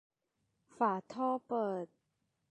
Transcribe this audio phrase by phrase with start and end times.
[0.77, 1.85] ฝาท่อเปิด